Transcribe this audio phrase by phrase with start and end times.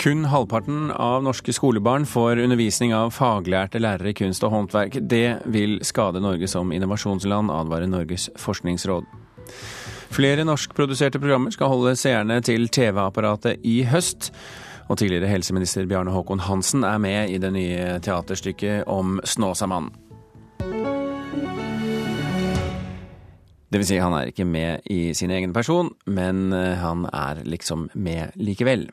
[0.00, 4.94] Kun halvparten av norske skolebarn får undervisning av faglærte lærere i kunst og håndverk.
[5.04, 9.04] Det vil skade Norge som innovasjonsland, advarer Norges forskningsråd.
[10.08, 14.30] Flere norskproduserte programmer skal holde seerne til TV-apparatet i høst.
[14.88, 19.92] Og tidligere helseminister Bjarne Håkon Hansen er med i det nye teaterstykket om Snåsamannen.
[23.70, 27.90] Det vil si, han er ikke med i sin egen person, men han er liksom
[27.92, 28.88] med likevel.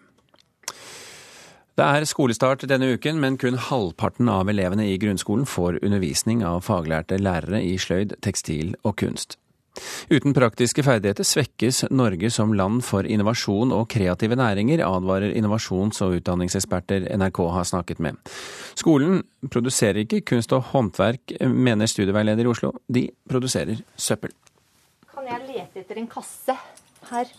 [1.78, 6.64] Det er skolestart denne uken, men kun halvparten av elevene i grunnskolen får undervisning av
[6.66, 9.36] faglærte lærere i sløyd, tekstil og kunst.
[10.10, 16.18] Uten praktiske ferdigheter svekkes Norge som land for innovasjon og kreative næringer, advarer innovasjons- og
[16.18, 18.18] utdanningseksperter NRK har snakket med.
[18.74, 22.74] Skolen produserer ikke kunst og håndverk, mener studieveileder i Oslo.
[22.90, 24.34] De produserer søppel.
[25.14, 26.58] Kan jeg lete etter en kasse
[27.12, 27.38] her?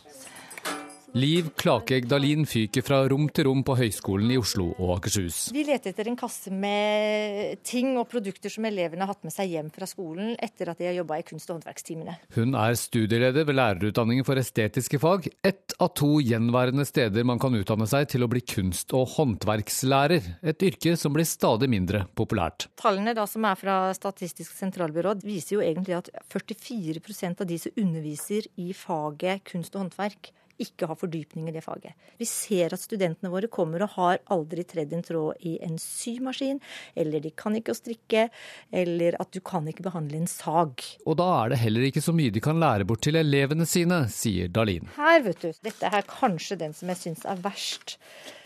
[1.17, 5.39] Liv Klakegg Dalin fyker fra rom til rom på Høgskolen i Oslo og Akershus.
[5.57, 9.55] Vi leter etter en kasse med ting og produkter som elevene har hatt med seg
[9.55, 12.19] hjem fra skolen etter at de har jobba i kunst- og håndverkstimene.
[12.37, 17.57] Hun er studieleder ved lærerutdanningen for estetiske fag, ett av to gjenværende steder man kan
[17.57, 22.69] utdanne seg til å bli kunst- og håndverkslærer, et yrke som blir stadig mindre populært.
[22.77, 27.81] Tallene da som er fra Statistisk sentralbyrå viser jo egentlig at 44% av de som
[27.81, 31.95] underviser i faget kunst og håndverk, ikke har fordypning i det faget.
[32.19, 36.61] Vi ser at studentene våre kommer og har aldri tredd en tråd i en symaskin,
[36.99, 38.27] eller de kan ikke å strikke,
[38.75, 40.83] eller at du kan ikke behandle en sag.
[41.07, 44.05] Og da er det heller ikke så mye de kan lære bort til elevene sine,
[44.13, 44.91] sier Dalin.
[44.99, 45.53] Her, vet du.
[45.65, 47.99] Dette er kanskje den som jeg syns er verst.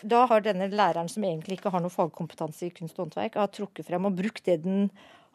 [0.02, 3.52] Da har denne læreren, som egentlig ikke har noe fagkompetanse i kunst og håndverk, har
[3.54, 4.88] trukket frem og brukt det den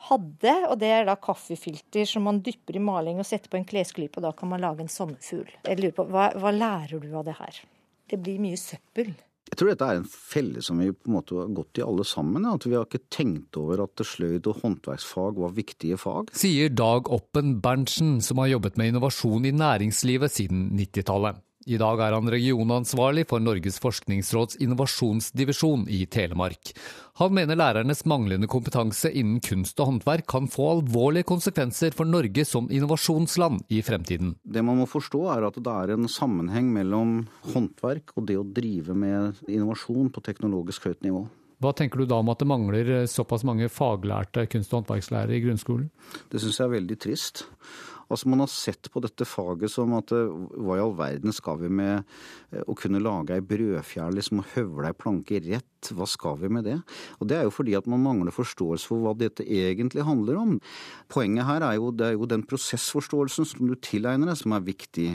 [0.07, 3.67] hadde, og det er da kaffefilter som man dypper i maling og setter på en
[3.67, 5.49] klesklype, og da kan man lage en sommerfugl.
[5.65, 7.63] Jeg lurer på, hva, hva lærer du av det her?
[8.07, 9.15] Det blir mye søppel.
[9.47, 12.03] Jeg tror dette er en felle som vi på en måte har gått i alle
[12.07, 12.43] sammen.
[12.49, 16.33] At vi har ikke tenkt over at sløyd og håndverksfag var viktige fag.
[16.35, 21.39] Sier Dag Oppen Berntsen, som har jobbet med innovasjon i næringslivet siden 90-tallet.
[21.67, 26.69] I dag er han regionansvarlig for Norges forskningsråds innovasjonsdivisjon i Telemark.
[27.19, 32.45] Han mener lærernes manglende kompetanse innen kunst og håndverk kan få alvorlige konsekvenser for Norge
[32.47, 34.37] som innovasjonsland i fremtiden.
[34.47, 37.17] Det man må forstå er at det er en sammenheng mellom
[37.51, 41.25] håndverk og det å drive med innovasjon på teknologisk høyt nivå.
[41.59, 45.43] Hva tenker du da om at det mangler såpass mange faglærte kunst- og håndverkslærere i
[45.43, 45.91] grunnskolen?
[46.31, 47.43] Det syns jeg er veldig trist.
[48.07, 51.71] Altså Man har sett på dette faget som at hva i all verden skal vi
[51.71, 52.05] med
[52.67, 56.65] å kunne lage ei brødfjær, liksom og høvle ei planke rett, hva skal vi med
[56.67, 56.77] det?
[57.19, 60.55] Og Det er jo fordi at man mangler forståelse for hva dette egentlig handler om.
[61.11, 64.65] Poenget her er jo, det er jo den prosessforståelsen som du tilegner deg, som er
[64.65, 65.09] viktig.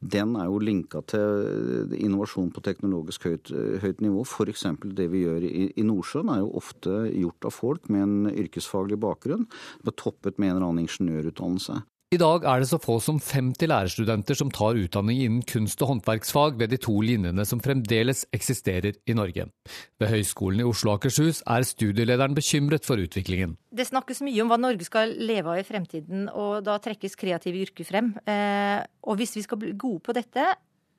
[0.00, 3.52] Den er jo linka til innovasjon på teknologisk høyt,
[3.84, 4.24] høyt nivå.
[4.24, 4.66] F.eks.
[4.96, 9.00] det vi gjør i, i Nordsjøen er jo ofte gjort av folk med en yrkesfaglig
[9.00, 9.48] bakgrunn.
[10.00, 11.82] Toppet med en eller annen ingeniørutdannelse.
[12.10, 15.92] I dag er det så få som 50 lærerstudenter som tar utdanning innen kunst- og
[15.92, 19.44] håndverksfag ved de to linjene som fremdeles eksisterer i Norge.
[20.02, 23.52] Ved Høgskolen i Oslo og Akershus er studielederen bekymret for utviklingen.
[23.70, 27.62] Det snakkes mye om hva Norge skal leve av i fremtiden, og da trekkes kreative
[27.62, 28.10] yrker frem.
[29.06, 30.48] Og hvis vi skal bli gode på dette,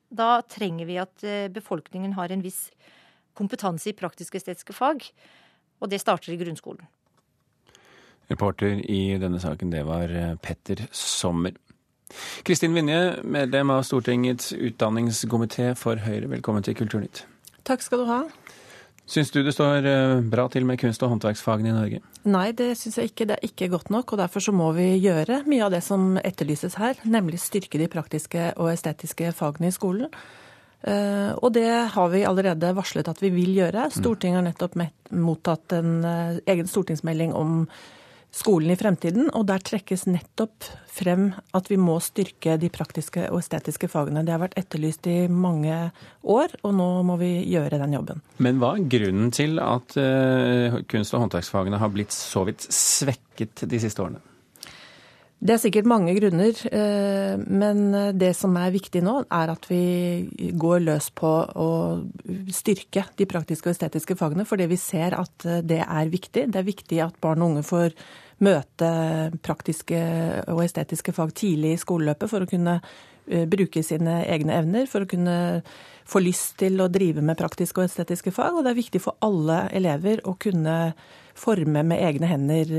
[0.08, 2.70] da trenger vi at befolkningen har en viss
[3.36, 5.04] kompetanse i praktisk-estetiske fag,
[5.76, 6.88] og det starter i grunnskolen.
[8.32, 11.54] Reporter i denne saken, det var eh, Petter Sommer.
[12.42, 17.24] Kristin Vinje, medlem av Stortingets utdanningskomité for Høyre, velkommen til Kulturnytt.
[17.64, 18.24] Takk skal du ha.
[19.12, 22.02] Syns du det står eh, bra til med kunst- og håndverksfagene i Norge?
[22.30, 23.26] Nei, det syns jeg ikke.
[23.28, 24.14] Det er ikke godt nok.
[24.14, 27.90] og Derfor så må vi gjøre mye av det som etterlyses her, nemlig styrke de
[27.92, 30.12] praktiske og estetiske fagene i skolen.
[30.82, 33.90] Uh, og det har vi allerede varslet at vi vil gjøre.
[33.94, 34.78] Stortinget har nettopp
[35.14, 37.68] mottatt en egen stortingsmelding om
[38.32, 43.42] skolen i fremtiden, og der trekkes nettopp frem at vi må styrke de praktiske og
[43.42, 44.24] estetiske fagene.
[44.24, 45.76] Det har vært etterlyst i mange
[46.22, 48.24] år, og nå må vi gjøre den jobben.
[48.42, 53.66] Men hva er grunnen til at uh, kunst- og håndverksfagene har blitt så vidt svekket
[53.68, 54.22] de siste årene?
[55.42, 56.54] Det er sikkert mange grunner,
[57.50, 57.78] men
[58.14, 61.70] det som er viktig nå, er at vi går løs på å
[62.54, 66.46] styrke de praktiske og estetiske fagene, fordi vi ser at det er viktig.
[66.46, 67.96] Det er viktig at barn og unge får
[68.46, 68.92] møte
[69.42, 69.98] praktiske
[70.46, 72.78] og estetiske fag tidlig i skoleløpet for å kunne
[73.50, 75.36] bruke sine egne evner, for å kunne
[76.06, 78.54] få lyst til å drive med praktiske og estetiske fag.
[78.54, 80.94] Og det er viktig for alle elever å kunne
[81.34, 82.74] forme med egne hender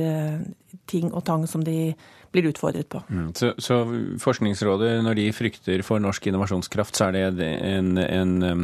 [0.87, 1.93] ting og tang som de
[2.33, 3.03] blir utfordret på.
[3.09, 3.31] Mm.
[3.37, 3.83] Så, så,
[4.21, 8.59] Forskningsrådet, når de frykter for norsk innovasjonskraft, så er det en, en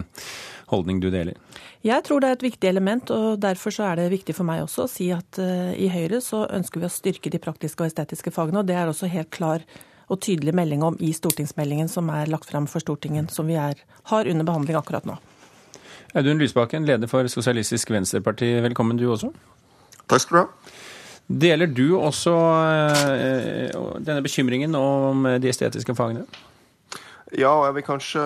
[0.69, 1.37] holdning du deler?
[1.85, 4.65] Jeg tror det er et viktig element, og derfor så er det viktig for meg
[4.65, 7.87] også å si at uh, i Høyre så ønsker vi å styrke de praktiske og
[7.87, 9.63] estetiske fagene, og det er også helt klar
[10.09, 13.79] og tydelig melding om i stortingsmeldingen som er lagt fram for Stortinget, som vi er,
[14.11, 15.15] har under behandling akkurat nå.
[16.17, 19.29] Audun Lysbakken, leder for Sosialistisk Venstreparti, velkommen du også.
[20.09, 20.77] Takk skal du ha.
[21.29, 26.25] Deler du også eh, denne bekymringen om de estetiske fagene?
[27.37, 28.21] Ja, og jeg vil kanskje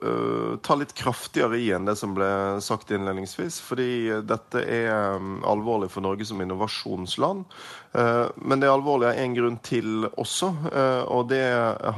[0.00, 2.28] uh, ta litt kraftigere i enn det som ble
[2.64, 3.58] sagt innledningsvis.
[3.60, 7.44] Fordi dette er um, alvorlig for Norge som innovasjonsland.
[7.92, 11.44] Uh, men det er alvorlig av en grunn til også, uh, og det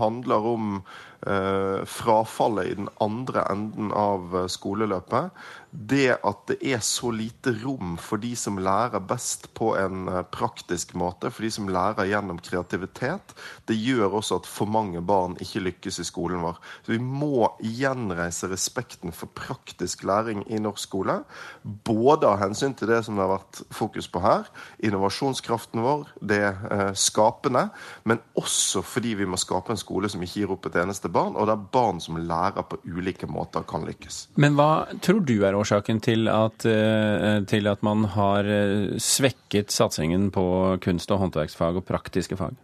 [0.00, 0.80] handler om
[1.20, 5.34] frafallet i den andre enden av skoleløpet
[5.70, 10.24] det at det er så lite rom for de som lærer best på en eh,
[10.34, 13.34] praktisk måte, for de som lærer gjennom kreativitet,
[13.70, 16.58] det gjør også at for mange barn ikke lykkes i skolen vår.
[16.82, 21.20] Så vi må gjenreise respekten for praktisk læring i norsk skole.
[21.62, 24.50] Både av hensyn til det som det har vært fokus på her,
[24.82, 27.68] innovasjonskraften vår, det eh, skapende,
[28.02, 31.36] men også fordi vi må skape en skole som ikke gir opp et eneste barn,
[31.36, 34.22] og der barn som lærer på ulike måter, kan lykkes.
[34.40, 39.74] Men hva tror du er årsaken til at, eh, til at man har eh, svekket
[39.74, 42.58] satsingen på kunst- og håndverksfag og praktiske fag?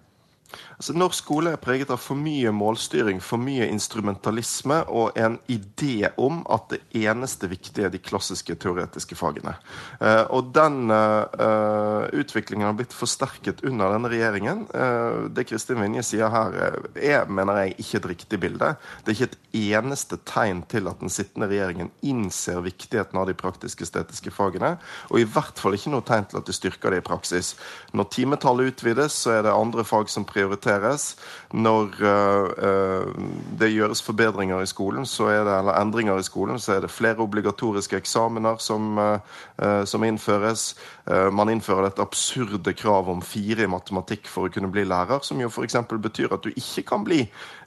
[0.76, 6.10] Altså, norsk skole er preget av for mye målstyring, for mye instrumentalisme og en idé
[6.20, 9.54] om at det eneste viktige er de klassiske teoretiske fagene.
[10.02, 14.66] Uh, og den uh, utviklingen har blitt forsterket under denne regjeringen.
[14.74, 16.58] Uh, det Kristin Vinje sier her,
[16.92, 18.74] er mener jeg, ikke et riktig bilde.
[19.06, 23.38] Det er ikke et eneste tegn til at den sittende regjeringen innser viktigheten av de
[23.38, 24.74] praktiske estetiske fagene,
[25.08, 27.54] og i hvert fall ikke noe tegn til at de styrker det i praksis.
[27.96, 31.16] Når timetallet utvides, så er det andre fag som prioriteres prioriteres.
[31.54, 33.14] Når uh,
[33.58, 37.96] det gjøres forbedringer i skolen, det, eller endringer i skolen, så er det flere obligatoriske
[37.96, 40.74] eksamener som, uh, som innføres.
[41.06, 45.38] Man innfører dette absurde kravet om fire i matematikk for å kunne bli lærer, som
[45.38, 45.76] jo f.eks.
[46.02, 47.20] betyr at du ikke kan bli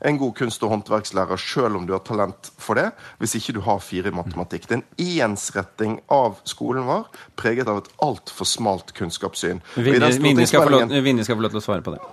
[0.04, 2.90] en god kunst- og håndverkslærer selv om du har talent for det,
[3.24, 4.68] hvis ikke du har fire i matematikk.
[4.68, 4.84] Det er
[5.24, 7.07] en ensretting av skolen vår
[7.40, 9.63] preget av et altfor smalt kunnskapssyn.
[9.80, 12.04] Vinje skal få lov til å svare på det.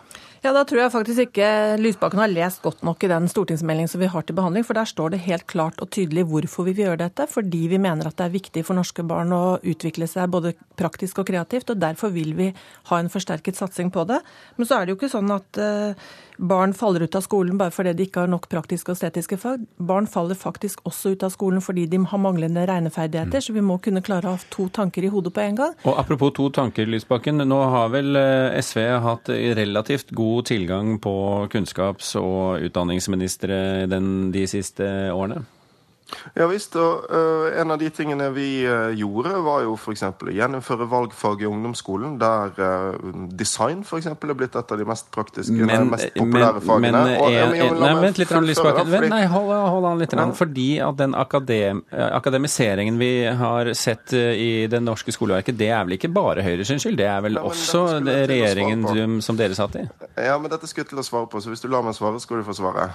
[0.44, 1.49] Ja, Da tror jeg faktisk ikke
[1.81, 4.65] Lysbakken har lest godt nok i den stortingsmeldingen som vi har til behandling.
[4.67, 7.27] For der står det helt klart og tydelig hvorfor vi vil gjøre dette.
[7.31, 11.23] Fordi vi mener at det er viktig for norske barn å utvikle seg både praktisk
[11.23, 11.71] og kreativt.
[11.73, 12.53] Og derfor vil vi
[12.91, 14.21] ha en forsterket satsing på det.
[14.56, 15.97] Men så er det jo ikke sånn at uh,
[16.37, 19.65] barn faller ut av skolen bare fordi de ikke har nok praktiske og estetiske fag.
[19.77, 23.79] Barn faller faktisk også ut av skolen fordi de har manglende regneferdigheter, så vi må
[23.82, 25.77] kunne klare å ha to tanker i hodet på en gang.
[25.89, 27.41] Og Apropos to tanker, Lysbakken.
[27.49, 31.14] Nå har vel eh, SV hatt relativt god tilgang på
[31.52, 33.58] kunnskaps- og utdanningsministre
[33.88, 35.44] de siste årene?
[36.37, 36.76] Ja visst.
[36.79, 40.05] og uh, En av de tingene vi uh, gjorde, var jo f.eks.
[40.06, 44.08] å gjennomføre valgfag i ungdomsskolen, der uh, design f.eks.
[44.12, 47.03] er blitt et av de mest praktiske, men, mest populære men, fagene.
[47.11, 48.91] Men, og, nei, vent litt, Lysbakken.
[48.93, 49.11] Fordi...
[49.11, 50.14] Nei, hold, hold an litt.
[50.17, 50.26] Ja.
[50.37, 53.11] Fordi at den akadem, akademiseringen vi
[53.41, 56.99] har sett i det norske skoleverket, det er vel ikke bare Høyre sin skyld?
[57.00, 59.87] Det er vel ja, også regjeringen som dere satt i?
[60.20, 62.20] Ja, men dette skulle jeg til å svare på, så hvis du lar meg svare,
[62.22, 62.86] skal du få svare.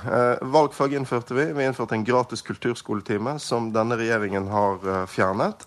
[0.53, 1.49] valgfag innførte vi.
[1.57, 5.65] Vi innførte en gratis kulturskole skoletime, som denne regjeringen har eh, fjernet.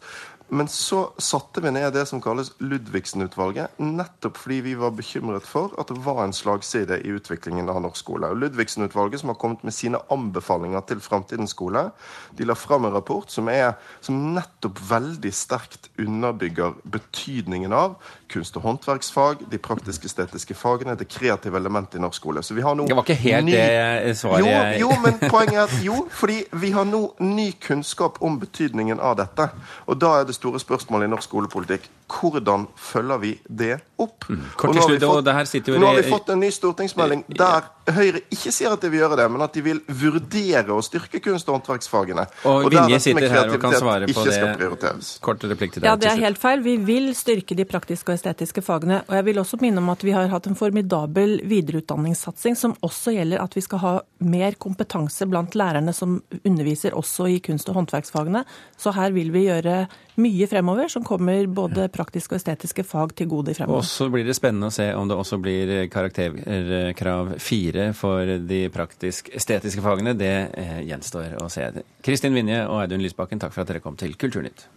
[0.49, 5.73] Men så satte vi ned det som kalles Ludvigsen-utvalget, nettopp fordi vi var bekymret for
[5.81, 8.29] at det var en slagside i utviklingen av norsk skole.
[8.37, 11.89] Ludvigsen-utvalget, som har kommet med sine anbefalinger til framtidens skole,
[12.37, 13.73] de la fram en rapport som, er,
[14.05, 17.97] som nettopp veldig sterkt underbygger betydningen av
[18.35, 22.43] kunst- og håndverksfag, de praktisk-estetiske fagene, det kreative elementet i norsk skole.
[22.43, 23.53] Så vi har nå Det var ikke helt ny...
[23.53, 27.51] det svaret jeg jo, jo, men poenget er at jo, fordi vi har nå ny
[27.63, 29.49] kunnskap om betydningen av dette.
[29.87, 31.89] Og da er det store spørsmålet i norsk skolepolitikk.
[32.15, 34.29] Hvordan følger vi det opp?
[34.29, 34.43] Mm.
[34.57, 35.81] Kort til slutt, og det her sitter jo...
[35.81, 39.19] Nå har vi fått en ny stortingsmelding der Høyre ikke sier at de vil gjøre
[39.21, 42.25] det, men at de vil vurdere å styrke kunst- og håndverksfagene.
[42.49, 44.93] Og, og Vinje sitter her og kan svare på det.
[45.25, 45.91] Kort replikk til deg.
[45.91, 46.63] Ja, det er helt feil.
[46.65, 49.03] Vi vil styrke de praktiske og estetiske fagene.
[49.05, 53.13] Og jeg vil også minne om at vi har hatt en formidabel videreutdanningssatsing som også
[53.19, 57.83] gjelder at vi skal ha mer kompetanse blant lærerne som underviser også i kunst- og
[57.83, 58.47] håndverksfagene.
[58.81, 59.85] Så her vil vi gjøre
[60.21, 63.83] mye fremover som kommer både praktiske og estetiske fag til gode fremover.
[63.83, 68.63] Og så blir det spennende å se om det også blir karakterkrav fire for de
[68.75, 70.17] praktisk-estetiske fagene.
[70.19, 71.71] Det eh, gjenstår å se.
[72.05, 74.69] Kristin Vinje og Audun Lysbakken, takk for at dere kom til Kulturnytt.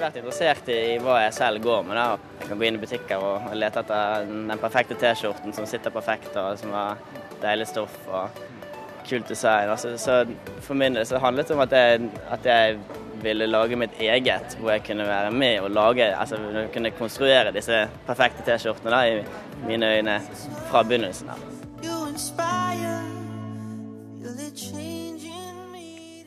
[0.00, 1.98] Vært interessert i hva jeg selv går med.
[1.98, 2.36] da.
[2.40, 6.32] Jeg kan gå inn i butikker og lete etter den perfekte T-skjorten som sitter perfekt,
[6.36, 7.02] og som har
[7.42, 8.40] deilig stoff og
[9.08, 9.70] kult design.
[9.70, 10.24] Altså, så
[10.64, 12.80] for min del så handlet det om at jeg, at jeg
[13.20, 16.40] ville lage mitt eget, hvor jeg kunne være med og lage, altså
[16.72, 19.24] kunne konstruere disse perfekte T-skjortene i
[19.66, 20.20] mine øyne
[20.70, 21.59] fra begynnelsen av.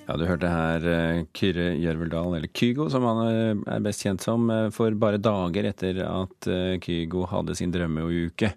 [0.04, 4.24] Ja, du hørte her eh, Kyrre Gjørveldal, eller Kygo som han eh, er best kjent
[4.26, 6.48] som, eh, for bare dager etter at
[6.84, 8.50] Kygo hadde sin drømmeuke,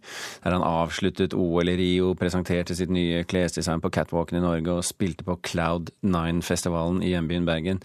[0.42, 4.88] der han avsluttet OL i Rio, presenterte sitt nye klesdesign på catwalken i Norge og
[4.88, 7.82] spilte på Cloud9-festivalen i hjembyen Bergen.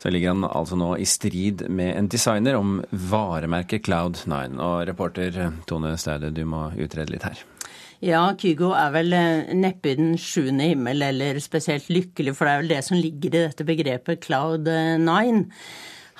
[0.00, 2.78] Så ligger han altså nå i strid med en designer om
[3.12, 4.56] varemerket Cloud9.
[4.56, 7.44] Og reporter Tone Staude, du må utrede litt her.
[8.02, 12.52] Ja, Kygo er vel eh, neppe i den sjuende himmel eller spesielt lykkelig, for det
[12.52, 15.44] er vel det som ligger i dette begrepet Cloud 9.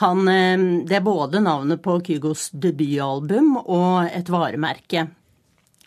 [0.04, 5.08] Han, eh, det er både navnet på Kygos debutalbum og et varemerke.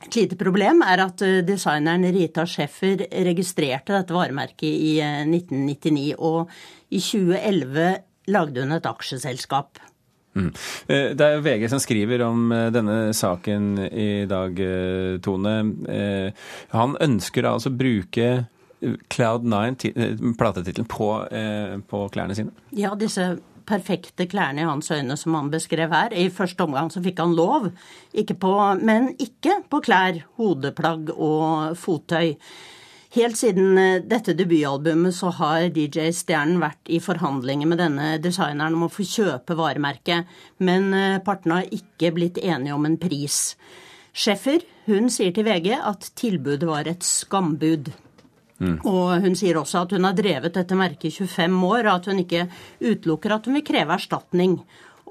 [0.04, 6.52] Et lite problem er at eh, designeren Rita Scheffer registrerte dette varemerket i 1999, og
[6.92, 7.88] i 2011
[8.36, 9.80] lagde hun et aksjeselskap.
[10.36, 10.52] Mm.
[10.88, 15.56] Eh, det er VG som skriver om eh, denne saken i dag, eh, Tone.
[16.76, 18.30] Han ønsker altså å bruke
[18.86, 21.08] Cloud9, platetittelen, på,
[21.90, 22.52] på klærne sine?
[22.76, 23.32] Ja, disse
[23.66, 26.14] perfekte klærne i hans øyne som han beskrev her.
[26.14, 27.72] I første omgang så fikk han lov,
[28.14, 28.54] ikke på,
[28.86, 32.36] men ikke på klær, hodeplagg og fottøy.
[33.16, 38.88] Helt siden eh, dette debutalbumet så har DJ-stjernen vært i forhandlinger med denne designeren om
[38.90, 40.28] å få kjøpe varemerket,
[40.60, 43.56] men eh, partene har ikke blitt enige om en pris.
[44.16, 47.94] Scheffer hun sier til VG at tilbudet var et skambud.
[48.60, 48.78] Mm.
[48.88, 52.12] Og hun sier også at hun har drevet dette merket i 25 år, og at
[52.12, 52.46] hun ikke
[52.84, 54.60] utelukker at hun vil kreve erstatning.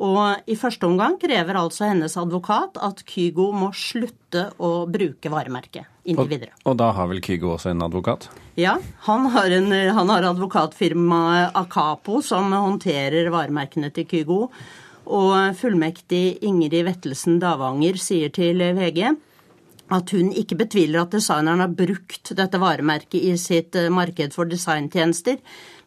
[0.03, 5.87] Og i første omgang krever altså hennes advokat at Kygo må slutte å bruke varemerket
[6.05, 6.57] inntil videre.
[6.65, 8.27] Og, og da har vel Kygo også en advokat?
[8.59, 8.75] Ja,
[9.07, 14.41] han har, en, han har advokatfirmaet Akapo som håndterer varemerkene til Kygo.
[15.05, 19.15] Og fullmektig Ingrid Vettelsen Davanger sier til VG
[19.93, 24.49] at hun ikke betviler at designeren har brukt dette varemerket i sitt eh, marked for
[24.49, 25.41] designtjenester,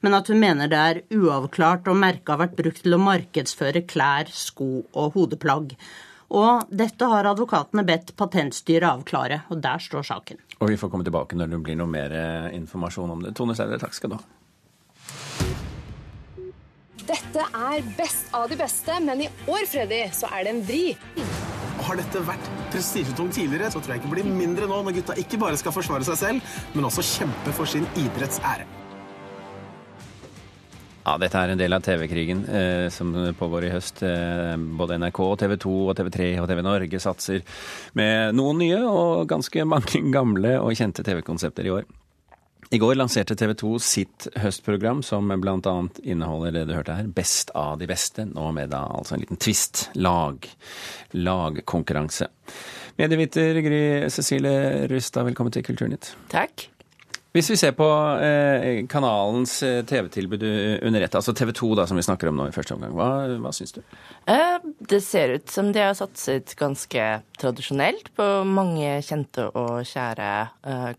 [0.06, 3.86] men at hun mener det er uavklart om merket har vært brukt til å markedsføre
[3.90, 5.74] klær, sko og hodeplagg.
[6.38, 10.42] Og dette har advokatene bedt Patentstyret avklare, og der står saken.
[10.60, 13.34] Og vi får komme tilbake når det blir noe mer eh, informasjon om det.
[13.38, 14.26] Tone Staude, takk skal du ha.
[17.08, 20.84] Dette er Best av de beste, men i år, Freddy, så er det en vri.
[21.88, 25.16] Har dette vært prestisjetungt tidligere, så tror jeg ikke det blir mindre nå når gutta
[25.22, 28.66] ikke bare skal forsvare seg selv, men også kjempe for sin idretts ære.
[31.08, 34.02] Ja, Dette er en del av TV-krigen eh, som pågår i høst.
[34.04, 37.62] Eh, både NRK, TV 2 og TV3 og TV Norge satser
[37.96, 41.88] med noen nye og ganske mange gamle og kjente TV-konsepter i år.
[42.70, 45.76] I går lanserte TV 2 sitt høstprogram, som bl.a.
[46.04, 48.26] inneholder det du hørte her, Best av de beste.
[48.28, 49.86] Nå med da altså en liten twist.
[49.96, 50.44] Lag.
[51.16, 52.28] Lagkonkurranse.
[53.00, 56.12] Medieviter Gry Cecilie Rustad, velkommen til Kulturnytt.
[56.34, 56.68] Takk.
[57.38, 57.88] Hvis vi ser på
[58.24, 60.44] eh, kanalens eh, TV-tilbud
[60.88, 63.10] under ett, altså TV 2 da, som vi snakker om nå i første omgang, hva,
[63.44, 63.80] hva syns du?
[64.28, 64.58] Eh,
[64.92, 67.06] det ser ut som de har satset ganske
[67.40, 70.32] tradisjonelt på mange kjente og kjære
[70.66, 70.92] eh,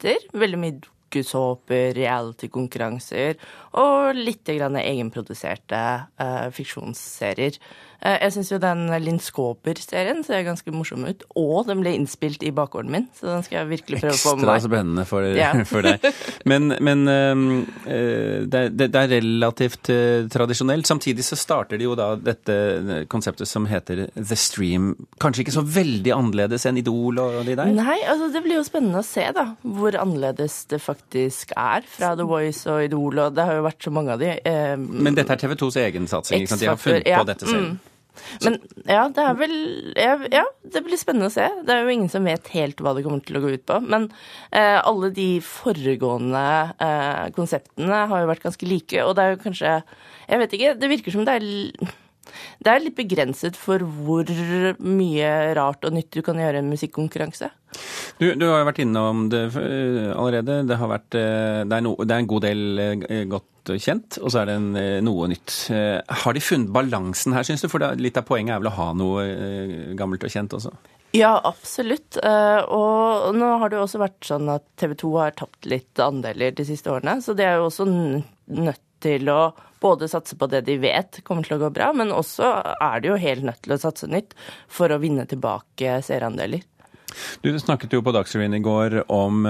[0.00, 0.26] konsepter.
[0.32, 3.36] Veldig mye dokusåper, reality-konkurranser
[3.80, 5.80] og litt egenproduserte
[6.20, 7.58] uh, fiksjonsserier.
[8.00, 11.24] Eh, jeg syns jo den Linn Skåber-serien ser ganske morsom ut.
[11.38, 14.46] Og den ble innspilt i bakgården min, så den skal jeg virkelig prøve på med
[14.46, 14.54] meg.
[14.54, 15.50] Ekstra spennende for, ja.
[15.70, 16.06] for deg.
[16.48, 20.88] Men, men det, er, det, er, relativt uh, tradisjonelt.
[20.88, 24.94] Samtidig så starter de jo da dette konseptet som heter The Stream.
[25.20, 27.74] Kanskje ikke så veldig annerledes enn Idol og de der?
[27.76, 32.14] Nei, altså det blir jo spennende å se da, hvor annerledes det faktisk er fra
[32.16, 34.32] The Voice og Idol, og det har jo vært så mange av de.
[34.40, 36.48] Uh, men dette er TV 2s egen satsing?
[36.48, 37.72] De har funnet på dette selv?
[37.74, 37.89] Mm.
[38.44, 39.56] Men ja, det er vel
[39.96, 41.46] Ja, det blir spennende å se.
[41.66, 43.80] Det er jo ingen som vet helt hva det kommer til å gå ut på.
[43.84, 44.08] Men
[44.50, 46.44] eh, alle de foregående
[46.80, 49.74] eh, konseptene har jo vært ganske like, og det er jo kanskje
[50.30, 51.48] Jeg vet ikke, det virker som det er
[52.60, 54.28] det er litt begrenset for hvor
[54.84, 57.50] mye rart og nytt du kan gjøre i en musikkonkurranse.
[58.20, 60.60] Du, du, har jo vært innom det eh, allerede.
[60.68, 64.32] Det, vært, eh, det, er no, det, er en god del eh, godt kjent, og
[64.32, 64.70] så er det en,
[65.06, 65.54] noe nytt.
[66.24, 67.68] Har de funnet balansen her, syns du?
[67.70, 69.26] For litt av poenget er vel å ha noe
[69.96, 70.72] gammelt og kjent også?
[71.14, 72.18] Ja, absolutt.
[72.18, 76.56] Og nå har det jo også vært sånn at TV 2 har tapt litt andeler
[76.56, 79.40] de siste årene, så det er jo også nødt til å
[79.80, 83.12] både satse på det de vet kommer til å gå bra, men også er de
[83.12, 84.36] jo helt nødt til å satse nytt
[84.68, 86.66] for å vinne tilbake seerandeler.
[87.42, 89.46] Du snakket jo på Dagsrevyen i går om,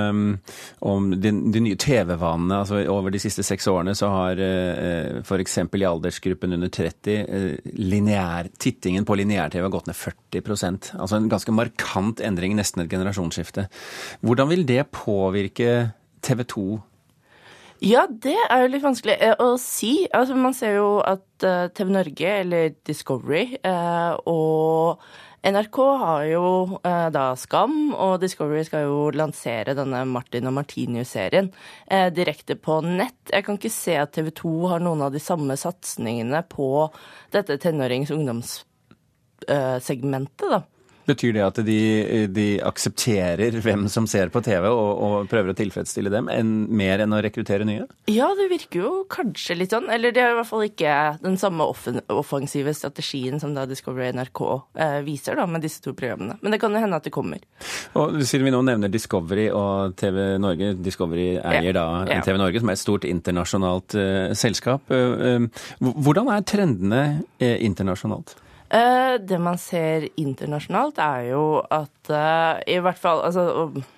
[0.86, 2.60] om de, de, nye TV-vanene.
[2.62, 5.58] altså Over de siste seks årene så har eh, f.eks.
[5.60, 11.54] i aldersgruppen under 30 eh, lineær, tittingen på lineær-TV gått ned 40% Altså en ganske
[11.54, 13.68] markant endring, nesten et generasjonsskifte.
[14.24, 15.90] Hvordan vil det påvirke
[16.24, 16.66] TV 2
[17.80, 20.06] ja, det er jo litt vanskelig eh, å si.
[20.16, 25.00] Altså, man ser jo at uh, TV Norge, eller Discovery, uh, og
[25.40, 26.44] NRK har jo
[26.84, 31.48] da Skam, og Discovery skal jo lansere denne Martin og Martinius-serien
[32.12, 33.16] direkte på nett.
[33.32, 36.92] Jeg kan ikke se at TV 2 har noen av de samme satsingene på
[37.32, 40.60] dette tenårings- og ungdomssegmentet, da.
[41.08, 41.78] Betyr det at de,
[42.30, 47.02] de aksepterer hvem som ser på TV, og, og prøver å tilfredsstille dem, en, mer
[47.04, 47.86] enn å rekruttere nye?
[48.10, 49.88] Ja, det virker jo kanskje litt sånn.
[49.92, 54.42] Eller det er i hvert fall ikke den samme offensive strategien som da Discovery NRK
[54.80, 56.36] eh, viser da, med disse to programmene.
[56.42, 57.42] Men det kan jo hende at det kommer.
[57.98, 61.76] Og Siden vi nå nevner Discovery og TV Norge, Discovery eier ja.
[61.80, 62.20] da ja.
[62.26, 64.92] TV Norge, som er et stort internasjonalt eh, selskap.
[64.92, 67.02] Uh, uh, hvordan er trendene
[67.40, 68.36] internasjonalt?
[68.70, 71.42] Eh, det man ser internasjonalt, er jo
[71.74, 73.42] at uh, i hvert fall altså,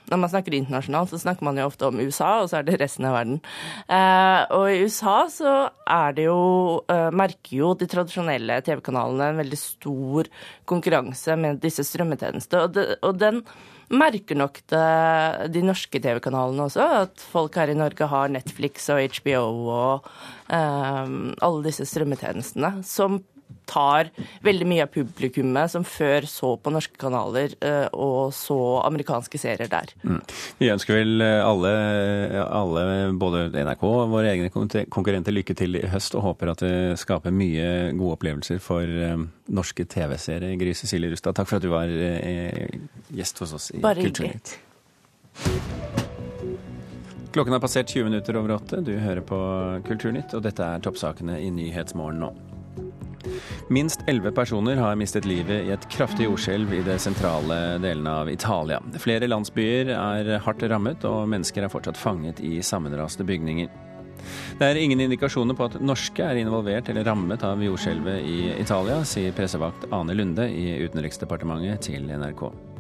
[0.09, 2.79] Når man snakker internasjonalt, så snakker man jo ofte om USA, og så er det
[2.81, 3.43] resten av verden.
[3.85, 5.53] Uh, og i USA så
[5.85, 6.41] er det jo
[7.13, 10.31] Merker jo de tradisjonelle TV-kanalene en veldig stor
[10.69, 12.97] konkurranse med disse strømmetjenestene.
[13.03, 13.43] Og, den
[13.93, 14.87] merker nok det,
[15.53, 20.09] de norske TV-kanalene også, at folk her i Norge har Netflix og HBO og
[20.49, 23.21] alle disse strømmetjenestene, som
[23.69, 24.11] tar
[24.45, 29.71] veldig mye av publikummet som før så på norske kanaler eh, og så amerikanske serier
[29.73, 29.93] der.
[30.03, 30.21] Mm.
[30.61, 31.73] Vi ønsker vel eh, alle,
[32.47, 32.85] alle,
[33.21, 37.35] både NRK og våre egne konkurrenter, lykke til i høst, og håper at det skaper
[37.35, 39.17] mye gode opplevelser for eh,
[39.53, 40.55] norske TV-seere.
[40.61, 41.91] Gry Cecilie Rustad, takk for at du var
[43.13, 44.57] gjest hos oss i Kulturnytt.
[47.33, 48.83] Klokken har passert 20 minutter over åtte.
[48.85, 49.39] Du hører på
[49.87, 52.35] Kulturnytt, og dette er toppsakene i Nyhetsmorgen nå.
[53.73, 58.31] Minst elleve personer har mistet livet i et kraftig jordskjelv i det sentrale delene av
[58.33, 58.81] Italia.
[59.03, 63.71] Flere landsbyer er hardt rammet, og mennesker er fortsatt fanget i sammenraste bygninger.
[64.59, 69.01] Det er ingen indikasjoner på at norske er involvert eller rammet av jordskjelvet i Italia,
[69.09, 72.72] sier pressevakt Ane Lunde i Utenriksdepartementet til NRK.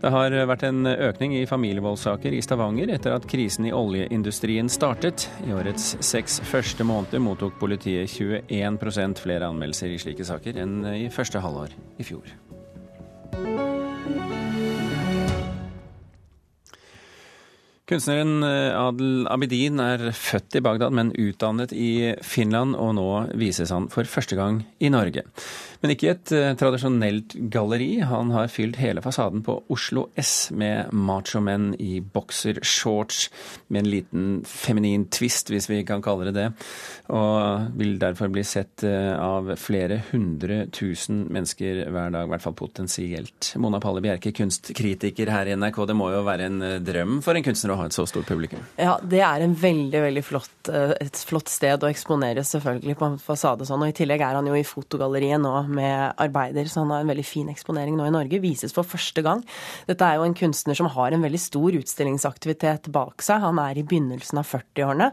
[0.00, 5.26] Det har vært en økning i familievoldssaker i Stavanger etter at krisen i oljeindustrien startet.
[5.44, 11.10] I årets seks første måneder mottok politiet 21% flere anmeldelser i slike saker enn i
[11.12, 12.32] første halvår i fjor.
[17.90, 23.72] Kunstneren eh, Adel Abidin er født i Bagdad, men utdannet i Finland, og nå vises
[23.74, 25.24] han for første gang i Norge.
[25.80, 28.02] Men ikke i et uh, tradisjonelt galleri.
[28.04, 33.22] Han har fylt hele fasaden på Oslo S med machomenn i boksershorts,
[33.72, 36.48] med en liten feminin twist, hvis vi kan kalle det det.
[37.16, 42.44] Og vil derfor bli sett uh, av flere hundre tusen mennesker hver dag, i hvert
[42.44, 43.54] fall potensielt.
[43.56, 45.80] Mona Palle Bjerke, kunstkritiker her i NRK.
[45.88, 48.28] Det må jo være en uh, drøm for en kunstner å ha et så stort
[48.28, 48.60] publikum?
[48.76, 53.18] Ja, det er en veldig, veldig flott, et flott sted å eksponere selvfølgelig på en
[53.22, 53.80] fasade sånn.
[53.80, 57.12] Og i tillegg er han jo i fotogalleriet nå med arbeider, så han har en
[57.12, 58.42] veldig fin eksponering nå i Norge.
[58.42, 59.42] Vises for første gang.
[59.88, 63.42] Dette er jo en kunstner som har en veldig stor utstillingsaktivitet bak seg.
[63.44, 65.08] Han er i begynnelsen av 40-årene.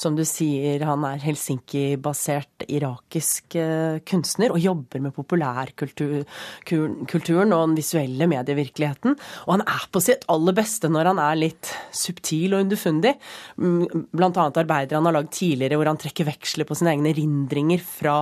[0.00, 7.78] Som du sier, han er Helsinki-basert irakisk eh, kunstner og jobber med populærkulturen og den
[7.78, 9.16] visuelle medievirkeligheten.
[9.46, 13.14] Og han er på sitt aller beste når han er litt subtil og underfundig.
[13.60, 17.12] Mm, blant annet arbeider han har lagd tidligere hvor han trekker veksler på sine egne
[17.14, 18.16] erindringer fra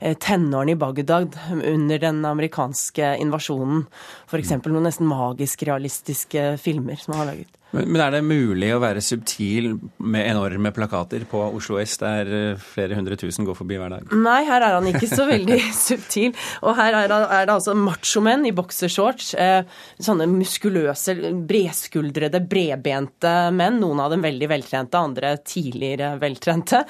[0.00, 1.21] eh, tenårene i Bagdad
[1.64, 3.86] under den amerikanske invasjonen.
[4.26, 4.54] F.eks.
[4.66, 7.61] noen nesten magisk realistiske filmer som han har laget.
[7.72, 9.70] Men, er det mulig å være subtil
[10.04, 14.12] med enorme plakater på Oslo S, der eh, flere hundre tusen går forbi hver dag?
[14.12, 15.58] Nei, her er han ikke så veldig
[15.88, 16.36] subtil.
[16.60, 19.32] Og her er er det altså machomenn i boksershorts.
[19.40, 19.64] Eh,
[20.02, 21.14] sånne muskuløse,
[21.48, 23.80] bredskuldrede, bredbente menn.
[23.80, 26.82] Noen av dem veldig veltrente, andre tidligere veltrente.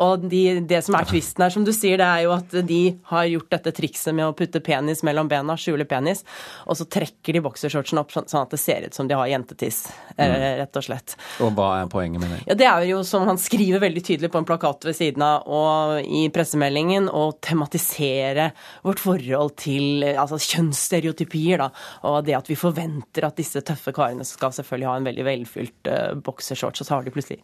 [0.00, 2.80] Og de, det som er tvisten her, som du sier, det er jo at de
[3.12, 6.24] har gjort dette trikset med å putte penis mellom bena, skjule penis,
[6.64, 9.84] og så trekker de boksershortsen opp sånn at det ser ut som de har jentetiss.
[10.16, 10.29] Eh,
[10.62, 11.16] rett og slett.
[11.44, 12.40] Og hva er poenget med det?
[12.46, 15.48] Ja, Det er jo som han skriver veldig tydelig på en plakat ved siden av
[15.50, 18.50] og i pressemeldingen, å tematisere
[18.84, 21.60] vårt forhold til altså, kjønnsstereotypier.
[21.64, 21.70] da,
[22.08, 25.90] Og det at vi forventer at disse tøffe karene skal selvfølgelig ha en veldig velfylt
[25.90, 27.40] uh, boksershorts, og så har de plutselig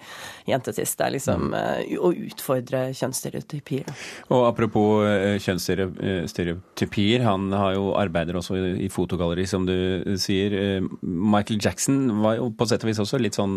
[0.49, 0.97] jentetiss.
[0.97, 3.87] Det er liksom uh, å utfordre kjønnsstereotypier.
[3.89, 3.97] Da.
[4.37, 9.77] Og apropos uh, kjønnsstereotypier, han har jo arbeider også i, i fotogalleri, som du
[10.21, 10.81] sier.
[11.03, 13.57] Michael Jackson var jo på sett og vis også litt sånn,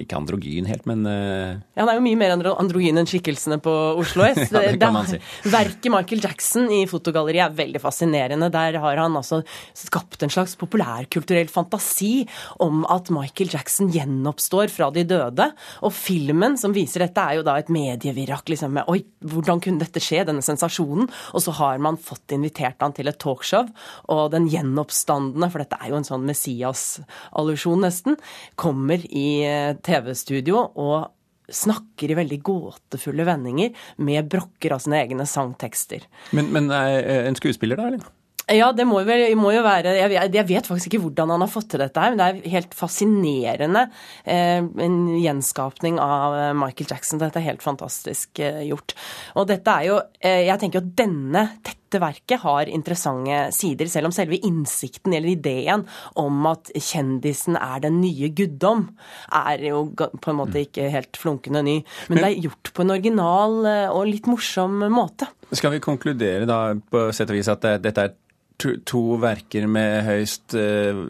[0.00, 4.24] ikke androgyn helt, men Ja, han er jo mye mer androgyn enn skikkelsene på Oslo
[4.26, 4.46] S.
[4.54, 5.18] ja, det kan man si.
[5.50, 8.50] Verket Michael Jackson i fotogalleriet er veldig fascinerende.
[8.52, 9.40] Der har han altså
[9.76, 12.26] skapt en slags populærkulturell fantasi
[12.62, 15.50] om at Michael Jackson gjenoppstår fra de døde.
[15.86, 19.82] Og filmen som viser dette, er jo da et medievirak liksom med Oi, hvordan kunne
[19.82, 20.24] dette skje?
[20.28, 21.08] Denne sensasjonen.
[21.34, 23.68] Og så har man fått invitert han til et talkshow,
[24.12, 28.18] og den gjenoppstandende, for dette er jo en sånn Messias-allusjon nesten,
[28.60, 31.10] kommer i eh, TV-studio og
[31.50, 33.74] snakker i veldig gåtefulle vendinger
[34.06, 36.06] med brokker av sine egne sangtekster.
[36.36, 37.90] Men, men er en skuespiller, da?
[37.90, 38.08] eller?
[38.50, 41.50] Ja, det må, vel, må jo være jeg, jeg, vet faktisk ikke hvordan han har
[41.50, 43.84] fått til dette her, men det er helt fascinerende.
[44.24, 47.20] Eh, en gjenskapning av eh, Michael Jackson.
[47.22, 48.96] Dette er helt fantastisk eh, gjort.
[49.38, 53.90] Og dette er jo eh, Jeg tenker jo at denne dette verket har interessante sider,
[53.90, 55.82] selv om selve innsikten eller ideen
[56.20, 58.86] om at kjendisen er den nye guddom,
[59.34, 61.76] er jo på en måte ikke helt flunkende ny.
[61.82, 65.28] Men, men det er gjort på en original eh, og litt morsom måte.
[65.50, 68.14] Skal vi konkludere da på sett og vis at dette er
[68.60, 71.00] to, verker med høyst uh,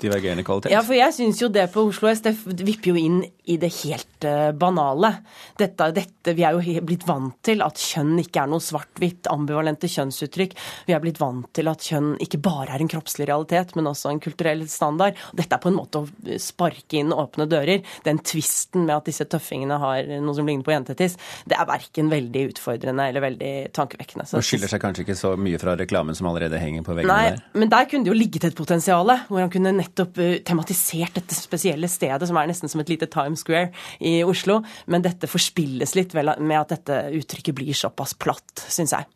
[0.00, 0.72] divergerende kvalitet?
[0.74, 3.72] Ja, for jeg syns jo det på Oslo S det vipper jo inn i det
[3.80, 5.12] helt uh, banale.
[5.58, 9.90] Dette, dette, vi er jo blitt vant til at kjønn ikke er noe svart-hvitt, ambivalente
[9.90, 10.56] kjønnsuttrykk.
[10.86, 14.12] Vi er blitt vant til at kjønn ikke bare er en kroppslig realitet, men også
[14.12, 15.18] en kulturell standard.
[15.36, 17.84] Dette er på en måte å sparke inn åpne dører.
[18.06, 22.10] Den tvisten med at disse tøffingene har noe som ligner på jentetiss, det er verken
[22.12, 24.28] veldig utfordrende eller veldig tankevekkende.
[24.28, 27.14] Så, det skiller seg kanskje ikke så mye fra reklamen som allerede henger på veggene
[27.14, 27.42] Nei, der?
[27.62, 31.36] Men der kunne det jo ligget et potensial, hvor han kunne nettopp uh, tematisert dette
[31.36, 34.60] spesielle stedet, som er nesten som et lite Times Square i Oslo.
[34.90, 39.08] Men dette forspilles litt med at dette uttrykket blir såpass platt, syns jeg.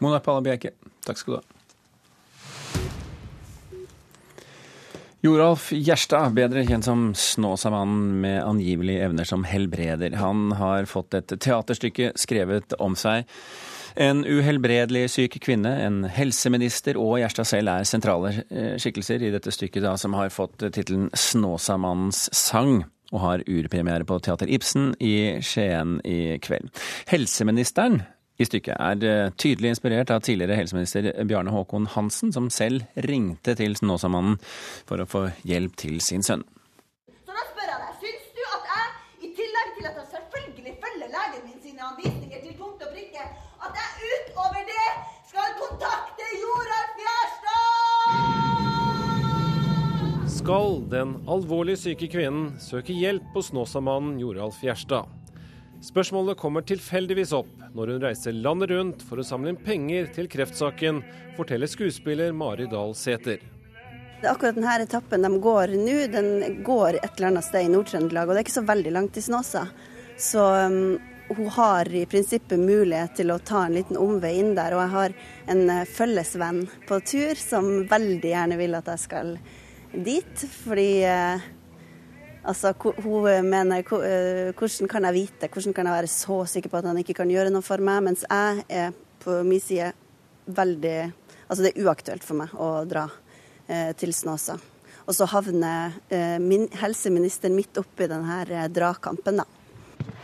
[0.00, 1.48] Mona Palla Bjerke, takk skal du ha.
[5.20, 10.14] Joralf Gjerstad, bedre kjent som Snåsamannen med angivelige evner som helbreder.
[10.16, 13.28] Han har fått et teaterstykke skrevet om seg.
[13.94, 19.52] En uhelbredelig syk kvinne, en helseminister og Gjerstad selv er sentrale eh, skikkelser i dette
[19.54, 25.42] stykket, da, som har fått tittelen Snåsamannens sang og har urpremiere på Teater Ibsen i
[25.42, 26.70] Skien i kveld.
[27.10, 28.02] Helseministeren
[28.40, 33.56] i stykket er eh, tydelig inspirert av tidligere helseminister Bjarne Håkon Hansen, som selv ringte
[33.58, 34.38] til Snåsamannen
[34.88, 36.46] for å få hjelp til sin sønn.
[50.50, 55.06] Skal den alvorlig syke kvinnen søke hjelp hos Snåsamannen Joralf Gjerstad?
[55.86, 60.26] Spørsmålet kommer tilfeldigvis opp når hun reiser landet rundt for å samle inn penger til
[60.32, 60.98] kreftsaken,
[61.36, 63.38] forteller skuespiller Mari Dahl Sæther.
[64.26, 68.34] Akkurat denne etappen de går nå, den går et eller annet sted i Nord-Trøndelag, og
[68.34, 69.64] det er ikke så veldig langt til Snåsa.
[70.18, 70.98] Så um,
[71.30, 74.74] hun har i prinsippet mulighet til å ta en liten omvei inn der.
[74.74, 75.18] Og jeg har
[75.54, 79.36] en uh, følgesvenn på tur som veldig gjerne vil at jeg skal
[79.94, 81.48] dit, fordi uh,
[82.40, 82.72] Altså,
[83.04, 86.86] hun mener uh, hvordan kan jeg vite, hvordan kan jeg være så sikker på at
[86.88, 89.90] han ikke kan gjøre noe for meg, mens jeg er på min side
[90.46, 91.12] veldig
[91.50, 93.08] Altså det er uaktuelt for meg å dra
[93.66, 94.54] eh, til Snåsa.
[95.02, 99.46] Og så havner eh, min, helseministeren midt oppi denne eh, dragkampen, da.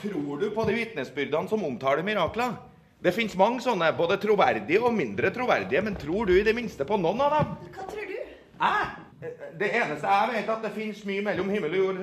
[0.04, 2.54] Tror du på de vitnesbyrdene som omtaler mirakler?
[3.02, 6.86] Det finnes mange sånne, både troverdige og mindre troverdige, men tror du i det minste
[6.86, 7.50] på noen av dem?
[7.74, 8.14] Hva tror du?
[8.14, 9.05] Jeg?
[9.20, 12.00] Det eneste jeg vet, at det finnes mye mellom himmel og jord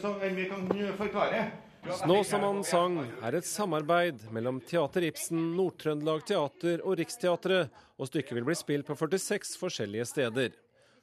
[0.00, 1.44] som vi kan forklare.
[1.84, 7.68] Snåsamannens sang er et samarbeid mellom Teater Ibsen, Nord-Trøndelag Teater og Riksteatret,
[8.00, 10.54] og stykket vil bli spilt på 46 forskjellige steder.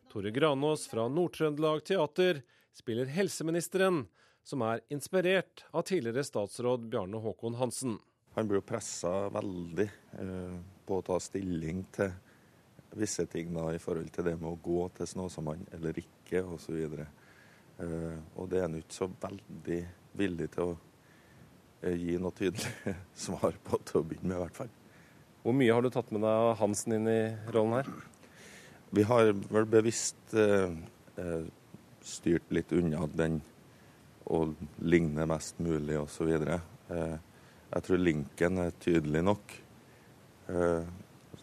[0.09, 2.41] Tore Granås fra Nord-Trøndelag Teater
[2.73, 4.07] spiller helseministeren,
[4.41, 7.99] som er inspirert av tidligere statsråd Bjarne Håkon Hansen.
[8.33, 12.09] Han blir jo pressa veldig eh, på å ta stilling til
[12.97, 16.77] visse ting da, i forhold til det med å gå til Snåsamannen eller ikke, osv.
[17.81, 19.81] Eh, og det er han ikke så veldig
[20.19, 20.77] villig til å
[21.81, 24.73] eh, gi noe tydelig svar på til å begynne med, i hvert fall.
[25.41, 27.21] Hvor mye har du tatt med deg Hansen inn i
[27.53, 27.87] rollen her?
[28.93, 30.73] Vi har vel bevisst eh,
[31.17, 31.45] eh,
[32.05, 33.39] styrt litt unna den
[34.29, 34.43] å
[34.83, 36.29] ligne mest mulig osv.
[36.35, 37.15] Eh,
[37.71, 39.53] jeg tror linken er tydelig nok.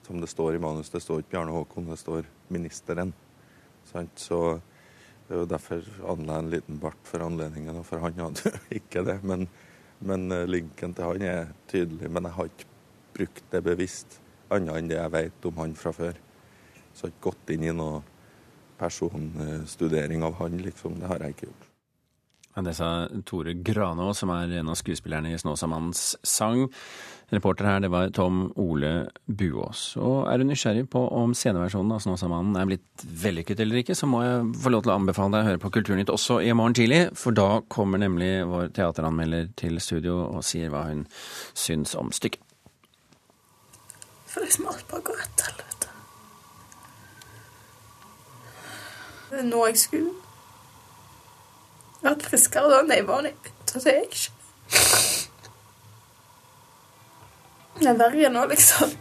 [0.09, 3.13] Som det står i manus, det står ikke Bjarne Håkon, det står ministeren.
[4.17, 4.39] Så
[5.29, 8.63] det er jo derfor anla en liten bart for anledningen, og for han hadde jo
[8.81, 9.19] ikke det.
[9.29, 9.45] Men,
[10.01, 12.09] men eh, linken til han er tydelig.
[12.09, 12.71] Men jeg har ikke
[13.19, 16.17] brukt det bevisst, annet enn det jeg vet om han fra før.
[16.97, 18.01] Så jeg har ikke gått inn i noe
[18.81, 20.97] personstudering av han, liksom.
[21.03, 21.69] Det har jeg ikke gjort.
[22.59, 26.65] Ja, det sa Tore Granå, som er en av skuespillerne i Snåsamannens sang.
[27.31, 29.93] Reporter her, det var Tom Ole Buås.
[29.95, 34.11] Og er du nysgjerrig på om sceneversjonen av Snåsamannen er blitt vellykket eller ikke, så
[34.11, 36.75] må jeg få lov til å anbefale deg å høre på Kulturnytt også i morgen
[36.75, 41.07] tidlig, for da kommer nemlig vår teateranmelder til studio og sier hva hun
[41.55, 42.43] syns om stykket.
[44.35, 45.99] For som alt bare går rett til helvete.
[49.29, 50.28] Det er nå jeg skulle
[52.05, 54.31] vært friskere da enn jeg var da jeg det er ikke.
[57.79, 58.97] Det er verre nå, liksom.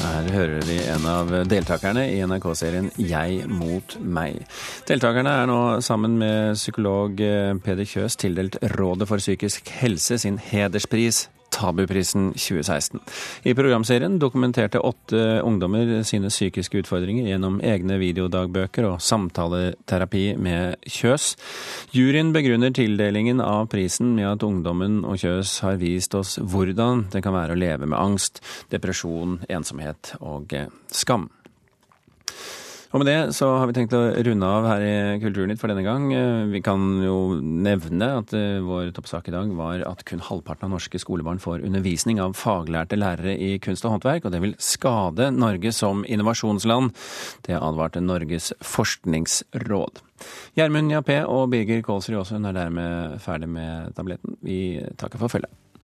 [0.00, 4.42] Her hører vi en av deltakerne i NRK-serien Jeg mot meg.
[4.88, 10.40] Deltakerne er nå sammen med psykolog eh, Peder Kjøs tildelt Rådet for psykisk helse sin
[10.50, 11.28] hederspris
[11.60, 13.00] Tabuprisen 2016.
[13.44, 21.34] I programserien dokumenterte åtte ungdommer sine psykiske utfordringer gjennom egne videodagbøker og samtaleterapi med Kjøs.
[21.96, 27.24] Juryen begrunner tildelingen av prisen med at ungdommen og Kjøs har vist oss hvordan det
[27.24, 28.40] kan være å leve med angst,
[28.72, 30.56] depresjon, ensomhet og
[30.94, 31.28] skam.
[32.90, 35.84] Og med det så har vi tenkt å runde av her i Kulturnytt for denne
[35.86, 36.08] gang.
[36.50, 40.72] Vi kan jo nevne at eh, vår toppsak i dag var at kun halvparten av
[40.74, 45.30] norske skolebarn får undervisning av faglærte lærere i kunst og håndverk, og det vil skade
[45.36, 46.90] Norge som innovasjonsland.
[47.46, 50.02] Det advarte Norges forskningsråd.
[50.58, 54.34] Gjermund Jappé og Birger Kålsrud Aasund er dermed ferdig med tabletten.
[54.42, 55.69] Vi takker for følget.